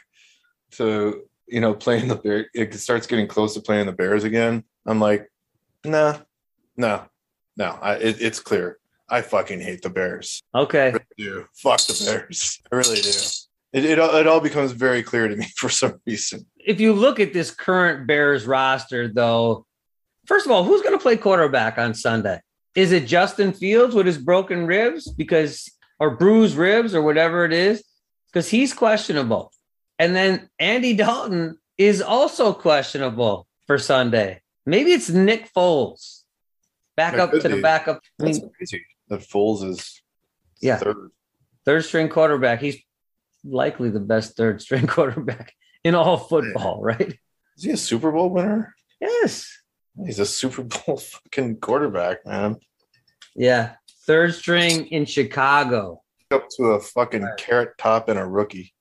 [0.72, 4.64] to, you know, playing the Bears, it starts getting close to playing the Bears again.
[4.85, 5.30] I'm like,
[5.85, 6.18] nah,
[6.76, 7.04] no,
[7.56, 8.80] no, I, it, it's clear.
[9.11, 10.42] I fucking hate the Bears.
[10.55, 10.88] Okay.
[10.88, 11.44] I really do.
[11.55, 12.61] Fuck the Bears.
[12.70, 13.11] I really do.
[13.73, 16.46] It, it, all- it all becomes very clear to me for some reason.
[16.59, 19.66] If you look at this current Bears roster, though,
[20.27, 22.40] first of all, who's going to play quarterback on Sunday?
[22.77, 25.68] Is it Justin Fields with his broken ribs because,
[25.99, 27.83] or bruised ribs or whatever it is?
[28.33, 29.51] Because he's questionable.
[29.99, 34.40] And then Andy Dalton is also questionable for Sunday.
[34.66, 36.23] Maybe it's Nick Foles.
[36.96, 37.62] Back It up could to the be.
[37.62, 37.96] backup.
[38.20, 38.85] I That's mean, crazy.
[39.11, 40.01] That Foles is
[40.62, 40.77] Yeah.
[40.79, 41.11] third.
[41.66, 42.61] third string quarterback.
[42.61, 42.79] He's
[43.44, 45.53] likely the best third string quarterback
[45.85, 47.18] in all football, right?
[47.59, 48.75] Is he a Super Bowl winner?
[49.01, 49.51] Yes.
[50.07, 52.57] He's a Super Bowl fucking quarterback, man.
[53.35, 53.75] Yeah.
[54.07, 56.03] Third string in Chicago.
[56.31, 58.73] Up to a fucking carrot top and a rookie.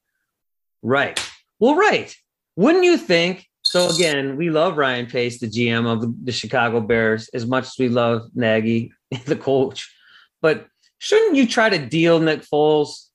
[0.84, 1.20] Right.
[1.60, 2.15] Well, right.
[2.56, 3.48] Wouldn't you think?
[3.63, 7.76] So again, we love Ryan Pace, the GM of the Chicago Bears, as much as
[7.80, 8.92] we love Nagy,
[9.26, 9.94] the coach.
[10.41, 13.08] But shouldn't you try to deal Nick Foles?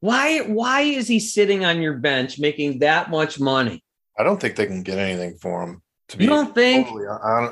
[0.00, 0.40] Why?
[0.40, 3.84] Why is he sitting on your bench making that much money?
[4.18, 5.82] I don't think they can get anything for him.
[6.08, 6.88] To be You don't think?
[6.88, 7.06] totally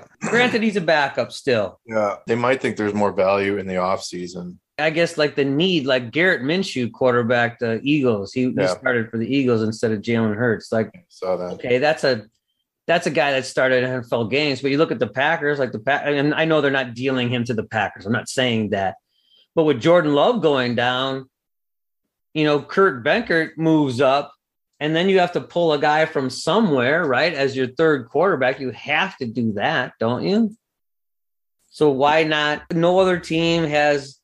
[0.22, 1.78] Granted, he's a backup still.
[1.86, 4.56] yeah, they might think there's more value in the offseason.
[4.80, 8.32] I guess like the need, like Gardner Minshew, quarterback the Eagles.
[8.32, 10.70] He, he started for the Eagles instead of Jalen Hurts.
[10.70, 11.54] Like Saw that.
[11.54, 12.26] okay, that's a
[12.88, 14.62] that's a guy that started NFL games.
[14.62, 17.28] But you look at the Packers, like the Pack, and I know they're not dealing
[17.28, 18.06] him to the Packers.
[18.06, 18.96] I'm not saying that,
[19.54, 21.28] but with Jordan Love going down,
[22.32, 24.32] you know, Kurt Benkert moves up,
[24.80, 27.34] and then you have to pull a guy from somewhere, right?
[27.34, 30.56] As your third quarterback, you have to do that, don't you?
[31.70, 32.62] So why not?
[32.72, 34.18] No other team has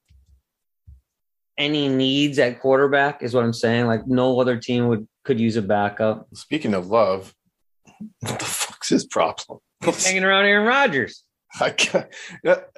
[1.59, 3.87] any needs at quarterback, is what I'm saying.
[3.87, 6.29] Like no other team would could use a backup.
[6.35, 7.35] Speaking of love,
[8.21, 9.61] what the fuck's his problem?
[9.83, 11.25] hanging around Aaron Rodgers.
[11.61, 12.07] I can't,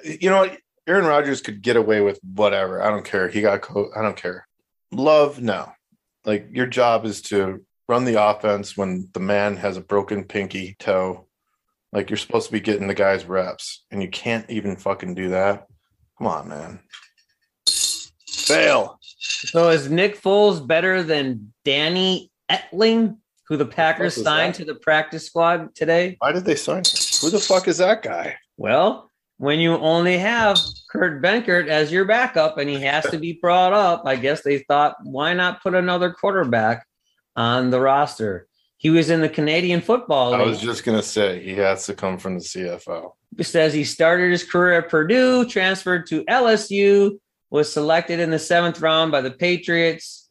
[0.04, 0.58] you know what?
[0.86, 2.80] Aaron Rodgers could get away with whatever.
[2.80, 3.28] I don't care.
[3.28, 4.46] He got co- I don't care.
[4.92, 5.72] Love, no.
[6.24, 10.76] Like your job is to run the offense when the man has a broken pinky
[10.78, 11.26] toe.
[11.92, 15.30] Like you're supposed to be getting the guys reps, and you can't even fucking do
[15.30, 15.66] that.
[16.18, 16.80] Come on, man.
[18.28, 18.98] Fail.
[19.00, 24.74] So is Nick Foles better than Danny Etling, who the Packers is signed to the
[24.74, 26.16] practice squad today?
[26.18, 27.00] Why did they sign him?
[27.20, 28.36] Who the fuck is that guy?
[28.56, 30.58] Well, when you only have
[30.90, 34.58] Kurt Benkert as your backup and he has to be brought up, I guess they
[34.60, 36.86] thought, why not put another quarterback
[37.36, 38.48] on the roster?
[38.78, 42.18] He was in the Canadian Football I was just gonna say he has to come
[42.18, 43.12] from the CFL.
[43.42, 47.18] says he started his career at Purdue, transferred to LSU,
[47.50, 50.25] was selected in the seventh round by the Patriots.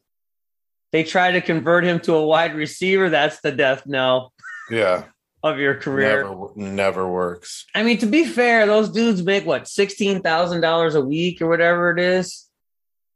[0.96, 3.10] They try to convert him to a wide receiver.
[3.10, 4.32] That's the death knell
[4.70, 5.04] Yeah,
[5.42, 6.22] of your career.
[6.24, 7.66] never, never works.
[7.74, 11.48] I mean, to be fair, those dudes make what sixteen thousand dollars a week or
[11.48, 12.48] whatever it is.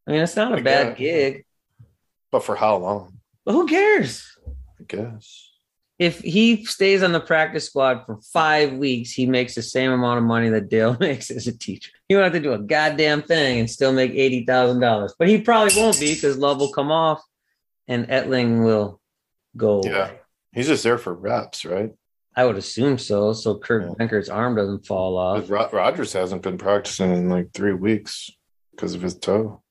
[0.07, 0.99] I mean, it's not a I bad guess.
[0.99, 1.45] gig,
[2.31, 3.15] But for how long?
[3.47, 4.27] but who cares?
[4.79, 5.47] I guess.
[5.99, 10.19] If he stays on the practice squad for five weeks, he makes the same amount
[10.19, 11.93] of money that Dale makes as a teacher.
[12.11, 15.15] He won't have to do a goddamn thing and still make eighty thousand dollars.
[15.19, 17.23] But he probably won't be because Love will come off,
[17.91, 19.01] and Etling will
[19.57, 19.83] go.
[19.85, 20.13] Yeah,
[20.53, 21.91] he's just there for reps, right?
[22.37, 23.33] I would assume so.
[23.33, 23.95] So Kurt Yeah.
[23.99, 25.49] Benkert's arm doesn't fall off.
[25.49, 28.31] But Ro- Rodgers hasn't been practicing in like three weeks
[28.71, 29.63] because of his toe.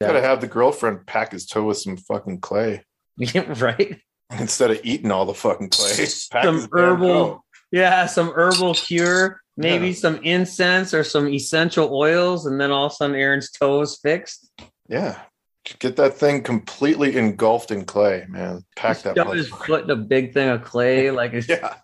[0.00, 0.08] Yeah.
[0.08, 2.84] Gotta have the girlfriend pack his toe with some fucking clay
[3.34, 3.98] right?
[4.38, 5.90] instead of eating all the fucking clay.
[6.30, 9.94] Pack Some herbal- Yeah, some herbal cure, maybe Yeah.
[9.94, 13.98] some incense or some essential oils, and then all of a sudden Aaron's toe is
[14.02, 14.50] fixed.
[14.88, 15.18] Yeah,
[15.78, 18.64] get that thing completely engulfed in clay, man.
[18.76, 19.16] Pack that.
[19.16, 21.74] Shove his foot in a big thing of clay, like it's Yeah,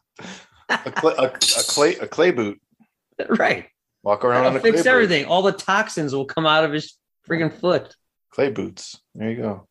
[0.69, 2.61] a clay, a, a clay, a clay boot.
[3.29, 3.67] right.
[4.03, 4.89] Walk around on That'll a clay fix boot.
[4.91, 5.25] everything.
[5.27, 6.97] All the toxins will come out of his
[7.29, 7.95] freaking foot.
[8.31, 9.01] Clay boots.
[9.15, 9.69] There you go.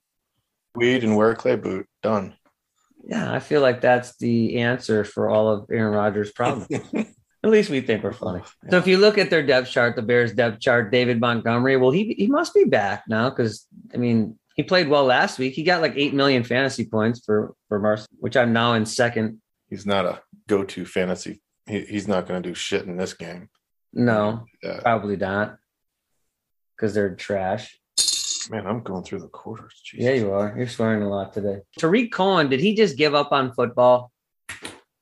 [0.76, 1.86] Weed and wear a clay boot.
[2.02, 2.36] Done.
[3.04, 6.67] Yeah, I feel like that's the answer for all of Aaron Rodgers' problems.
[7.43, 8.43] At least we think we're funny.
[8.69, 11.89] So if you look at their depth chart, the Bears depth chart, David Montgomery, well,
[11.91, 15.54] he he must be back now because I mean he played well last week.
[15.54, 19.41] He got like eight million fantasy points for for Mars, which I'm now in second.
[19.69, 21.41] He's not a go-to fantasy.
[21.65, 23.49] He, he's not going to do shit in this game.
[23.93, 24.80] No, Yeah.
[24.82, 25.58] probably not
[26.75, 27.80] because they're trash.
[28.49, 29.82] Man, I'm going through the quarters.
[29.84, 30.06] Jesus.
[30.06, 30.54] Yeah, you are.
[30.58, 31.60] You're swearing a lot today.
[31.80, 34.12] Tarik Cohen, did he just give up on football?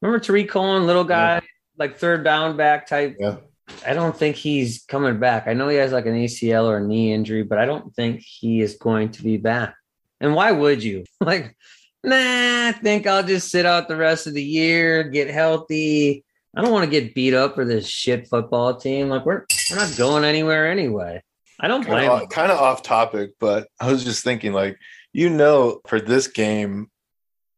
[0.01, 1.41] Remember Tarik Cohen, little guy,
[1.79, 3.15] like third down back type?
[3.19, 3.37] Yeah.
[3.85, 5.47] I don't think he's coming back.
[5.47, 8.21] I know he has like an ACL or a knee injury, but I don't think
[8.21, 9.75] he is going to be back.
[10.19, 11.05] And why would you?
[11.21, 11.55] Like,
[12.03, 16.23] nah, I think I'll just sit out the rest of the year, get healthy.
[16.55, 19.09] I don't want to get beat up for this shit football team.
[19.09, 21.21] Like, we're we're not going anywhere anyway.
[21.59, 24.77] I don't blame kind of, kind of off topic, but I was just thinking, like,
[25.11, 26.89] you know, for this game,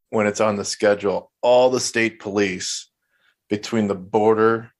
[0.10, 2.90] when it's on the schedule, all the state police
[3.51, 4.71] between the border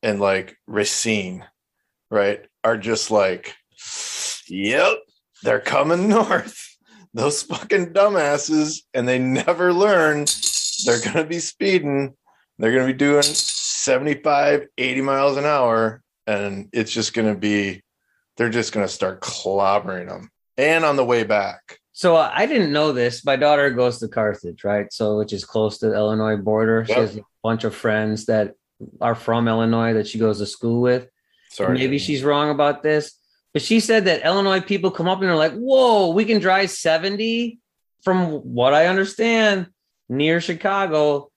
[0.00, 1.44] and like Racine,
[2.08, 3.56] right, are just like,
[4.48, 4.98] yep,
[5.42, 6.68] they're coming north.
[7.14, 10.24] Those fucking dumbasses, and they never learn.
[10.86, 12.14] They're going to be speeding.
[12.58, 16.00] They're going to be doing 75, 80 miles an hour.
[16.26, 17.82] And it's just going to be
[18.36, 20.30] they're just going to start clobbering them.
[20.56, 23.24] And on the way back, So uh, I didn't know this.
[23.24, 24.92] My daughter goes to Carthage, right?
[24.92, 26.84] So which is close to the Illinois border.
[26.86, 28.54] She has a bunch of friends that
[29.00, 31.08] are from Illinois that she goes to school with.
[31.50, 33.12] sorry, Maybe she's wrong about this,
[33.52, 36.70] but she said that Illinois people come up and they're like, "Whoa, we can drive
[36.70, 37.58] 70."
[38.02, 39.68] From what I understand,
[40.08, 41.30] near Chicago,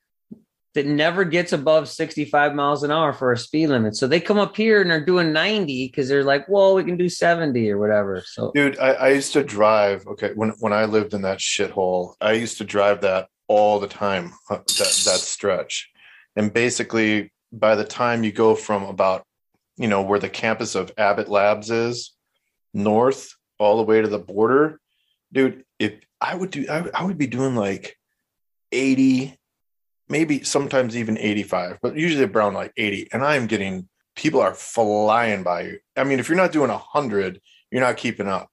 [0.75, 3.95] that never gets above 65 miles an hour for a speed limit.
[3.95, 6.97] So they come up here and they're doing 90 because they're like, well, we can
[6.97, 8.77] do 70 or whatever." So dude.
[8.77, 10.05] I, I used to drive.
[10.05, 13.87] Okay, when when I lived in that shithole, I used to drive that all the
[13.87, 14.33] time.
[14.49, 15.89] uh, That that stretch,
[16.35, 19.23] and basically, by the time you go from about,
[19.77, 22.13] you know, where the campus of Abbott Labs is,
[22.73, 24.79] north all the way to the border,
[25.31, 25.63] dude.
[25.79, 27.97] If I would do, I, I would be doing like
[28.71, 29.37] eighty,
[30.09, 34.53] maybe sometimes even eighty-five, but usually around like eighty, and I am getting people are
[34.53, 35.79] flying by you.
[35.95, 37.41] I mean, if you're not doing a hundred,
[37.71, 38.49] you're not keeping up.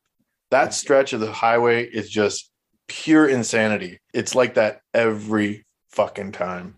[0.51, 2.51] That stretch of the highway is just
[2.89, 4.01] pure insanity.
[4.13, 6.77] It's like that every fucking time.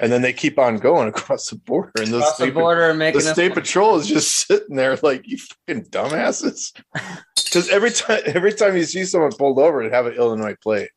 [0.00, 2.90] And then they keep on going across the border, and the across the state, border
[2.90, 6.72] and the state patrol is just sitting there like you fucking dumbasses.
[7.52, 10.88] Because every time, every time you see someone pulled over, it have an Illinois plate,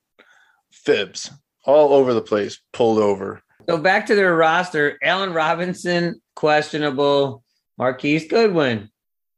[0.71, 1.29] fibs
[1.65, 3.41] all over the place, pulled over.
[3.67, 7.43] So back to their roster: Allen Robinson questionable,
[7.77, 8.89] Marquise Goodwin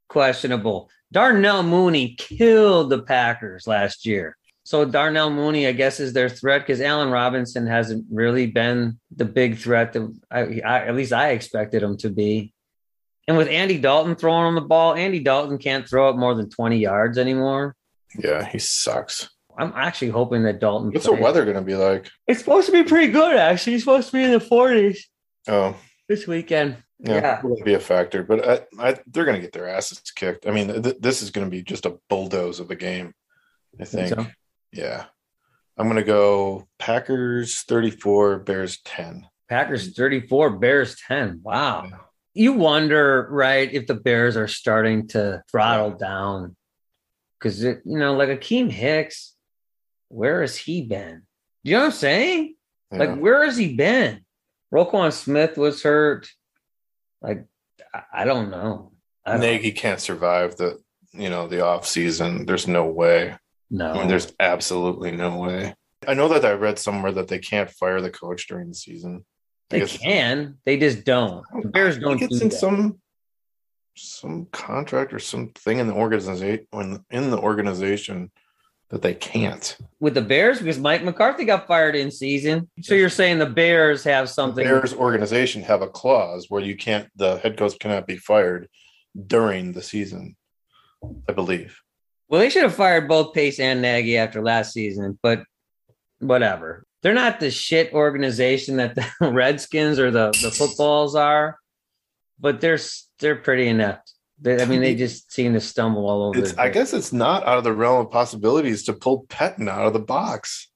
[0.10, 0.90] questionable.
[1.12, 4.38] Darnell Mooney killed the Packers last year.
[4.68, 9.24] So Darnell Mooney, I guess, is their threat because Allen Robinson hasn't really been the
[9.24, 12.54] big threat that I, I, at least I expected him to be.
[13.30, 16.50] And with Andy Dalton throwing on the ball, Andy Dalton can't throw it more than
[16.50, 17.76] 20 yards anymore.
[18.22, 19.30] Yeah, he sucks.
[19.58, 20.92] I'm actually hoping that Dalton.
[20.92, 22.10] What's the weather going to be like?
[22.28, 23.74] It's supposed to be pretty good, actually.
[23.76, 25.00] It's supposed to be in the 40s
[25.48, 25.76] Oh,
[26.08, 26.78] this weekend.
[27.00, 27.40] yeah, Yeah.
[27.40, 30.46] it will be a factor, but I, I, they're going to get their asses kicked.
[30.48, 33.14] I mean, th- this is going to be just a bulldoze of a game.
[33.80, 34.22] I Think think.
[34.22, 34.32] so?
[34.74, 35.06] Yeah,
[35.78, 39.26] I'm going to go Packers 34, Bears 10.
[39.50, 41.40] Packers 34, Bears 10.
[41.44, 41.88] Wow.
[41.90, 41.98] Yeah.
[42.34, 46.56] You wonder, right, if the Bears are starting to throttle down.
[47.40, 49.34] Because, you know, like Akiem Hicks,
[50.10, 51.24] where has he been?
[51.64, 52.56] You know what I'm saying?
[52.92, 53.00] Yeah.
[53.00, 54.22] Like, where has he been?
[54.74, 56.28] Roquan Smith was hurt.
[57.22, 57.46] Like,
[57.94, 58.92] I, I don't know.
[59.26, 60.80] I don't Nagy can't survive the
[61.14, 62.46] you know the off season.
[62.46, 63.36] There's no way.
[63.70, 65.74] No, I mean, there's absolutely no way.
[66.08, 69.26] I know that I read somewhere that they can't fire the coach during the season.
[69.72, 70.58] I they can.
[70.66, 71.44] They just don't.
[71.62, 72.56] The Bears don't think do in that.
[72.56, 73.02] some
[73.96, 78.32] some contract or something in the organization when in the organization
[78.90, 79.78] that they can't.
[80.00, 82.70] with the Bears because Mike McCarthy got fired in season.
[82.82, 84.64] So you're saying the Bears have The something?
[84.64, 88.70] Bears organization have a clause where you can't the head coach cannot be fired
[89.26, 90.36] during the season.
[91.30, 91.80] I believe.
[92.30, 95.44] Well, they should have fired both Pace and Nagy after last season, but
[96.20, 96.86] whatever.
[97.04, 101.58] They're not the shit organization that the Redskins or the, the footballs are,
[102.40, 102.80] but they're
[103.20, 104.14] they're pretty inept.
[104.40, 106.40] They, I mean, they just seem to stumble all over.
[106.40, 109.68] It's the I guess it's not out of the realm of possibilities to pull Pettine
[109.70, 110.70] out of the box.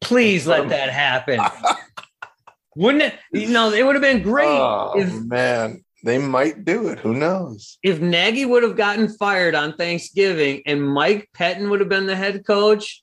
[0.00, 1.40] Please let um, that happen.
[2.76, 3.14] Wouldn't it?
[3.32, 6.98] You know, it would have been great Oh if man, they might do it.
[6.98, 7.78] Who knows?
[7.82, 12.16] if Nagy would have gotten fired on Thanksgiving and Mike Pettine would have been the
[12.16, 13.02] head coach.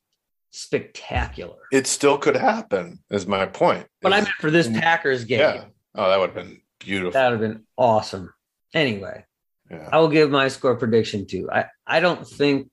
[0.51, 1.57] Spectacular.
[1.71, 2.99] It still could happen.
[3.09, 3.87] Is my point.
[4.01, 5.39] But I Is- meant for this Packers game.
[5.39, 5.63] yeah.
[5.95, 7.11] Oh, that would have been beautiful.
[7.11, 8.31] That would have been awesome.
[8.73, 9.25] Anyway,
[9.73, 9.89] yeah.
[9.91, 11.49] I will give my score prediction too.
[11.51, 12.69] I, I don't think,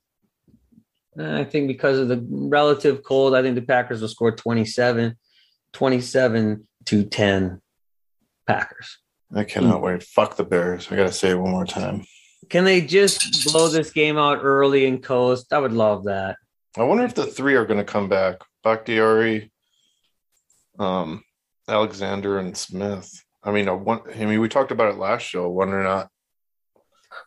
[1.19, 5.17] I think because of the relative cold, I think the Packers will score 27,
[5.73, 7.61] 27 to 10
[8.47, 8.99] Packers.
[9.35, 10.03] I cannot wait.
[10.03, 10.91] Fuck the Bears.
[10.91, 12.05] I gotta say it one more time.
[12.49, 15.53] Can they just blow this game out early and coast?
[15.53, 16.37] I would love that.
[16.77, 18.37] I wonder if the three are gonna come back.
[18.65, 19.53] Bakhtiari,
[20.79, 21.23] um,
[21.69, 23.23] Alexander, and Smith.
[23.43, 25.49] I mean, I, want, I mean, we talked about it last show.
[25.49, 26.11] Wonder or not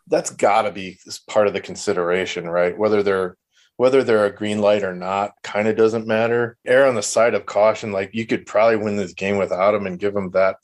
[0.07, 2.77] that's got to be part of the consideration, right?
[2.77, 3.37] Whether they're
[3.77, 6.57] whether they're a green light or not, kind of doesn't matter.
[6.65, 7.91] Err on the side of caution.
[7.91, 10.57] Like you could probably win this game without them and give them that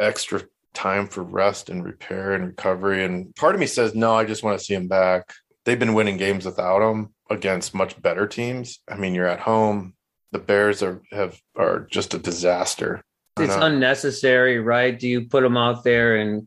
[0.00, 3.04] extra time for rest and repair and recovery.
[3.04, 5.32] And part of me says, no, I just want to see them back.
[5.64, 8.80] They've been winning games without them against much better teams.
[8.88, 9.94] I mean, you're at home.
[10.32, 13.02] The Bears are have are just a disaster.
[13.38, 13.66] It's know.
[13.66, 14.98] unnecessary, right?
[14.98, 16.46] Do you put them out there and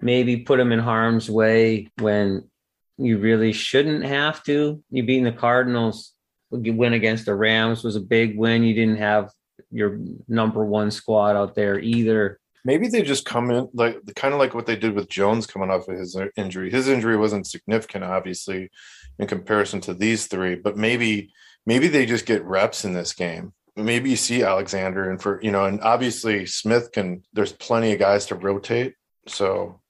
[0.00, 2.48] maybe put them in harm's way when
[2.98, 4.82] you really shouldn't have to?
[4.90, 6.12] You beating the Cardinals,
[6.50, 8.62] you win against the Rams was a big win.
[8.62, 9.30] You didn't have
[9.70, 12.38] your number one squad out there either.
[12.64, 15.70] Maybe they just come in like kind of like what they did with Jones coming
[15.70, 16.70] off of his injury.
[16.70, 18.70] His injury wasn't significant, obviously,
[19.18, 21.32] in comparison to these three, but maybe
[21.64, 23.52] maybe they just get reps in this game.
[23.76, 27.22] Maybe you see Alexander and for you know, and obviously Smith can.
[27.32, 28.94] There's plenty of guys to rotate,
[29.26, 29.80] so.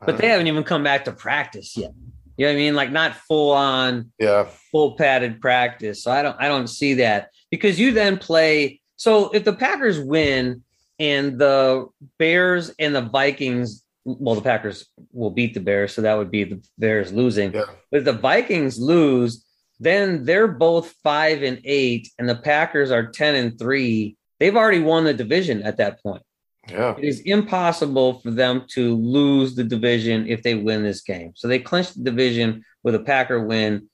[0.00, 0.18] But uh-huh.
[0.20, 1.92] they haven't even come back to practice yet.
[2.36, 2.74] You know what I mean?
[2.76, 6.04] Like not full on yeah, full padded practice.
[6.04, 8.80] So I don't I don't see that because you then play.
[8.94, 10.62] So if the Packers win
[11.00, 16.14] and the Bears and the Vikings, well, the Packers will beat the Bears, so that
[16.14, 17.52] would be the Bears losing.
[17.52, 19.44] yeah, But if the Vikings lose,
[19.80, 24.16] then they're both five and eight, and the Packers are ten and three.
[24.38, 26.22] They've already won the division at that point.
[26.70, 26.94] Yeah.
[26.96, 31.32] It is impossible for them to lose the division if they win this game.
[31.34, 33.88] So they clinched the division with a Packer win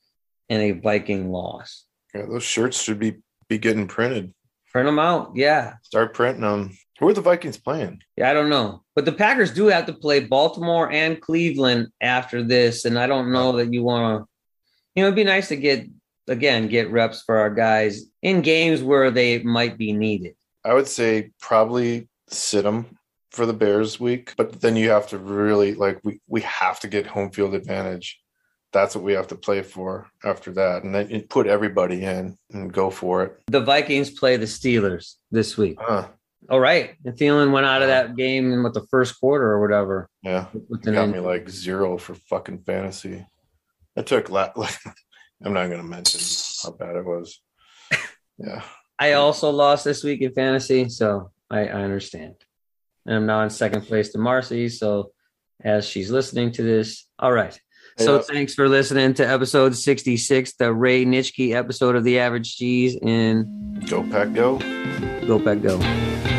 [0.49, 1.85] and a Viking loss.
[2.15, 3.17] Yeah, those shirts should be
[3.49, 4.33] be getting printed.
[4.73, 5.33] Print them out.
[5.35, 5.75] Yeah.
[5.83, 6.77] Start printing them.
[6.99, 8.03] Who are the Vikings playing?
[8.17, 8.83] Yeah, I don't know.
[8.95, 12.85] But the Packers do have to play Baltimore and Cleveland after this.
[12.85, 14.29] And I don't know that you want to,
[14.95, 15.87] you know, it'd be nice to get,
[16.29, 20.35] again, get reps for our guys in games where they might be needed.
[20.65, 22.99] I would say probably sit them
[23.31, 26.89] for the Bears week, but then you have to really like we we have to
[26.89, 28.21] get home field advantage.
[28.73, 32.73] That's what we have to play for after that, and then put everybody in and
[32.73, 33.41] go for it.
[33.47, 35.79] The Vikings play the Steelers this week.
[35.81, 36.09] Huh.
[36.51, 36.95] All right.
[37.05, 40.09] And Thielen went out of that game in what the first quarter or whatever.
[40.23, 40.47] Yeah,
[40.83, 43.25] got me like zero for fucking fantasy.
[43.97, 44.77] I took la- like
[45.45, 46.21] I'm not going to mention
[46.63, 47.41] how bad it was.
[48.37, 48.63] Yeah.
[48.99, 52.35] I also lost this week in fantasy, so I, I understand.
[53.07, 54.69] And I'm now in second place to Marcy.
[54.69, 55.13] So
[55.63, 57.59] as she's listening to this, all right.
[57.99, 58.21] So Yeah.
[58.21, 62.97] Uh, thanks for listening to episode 66, the Ray Nitschke episode of the Average Cheese
[63.01, 64.59] in Go pack go.
[65.27, 66.34] Go Pack Go.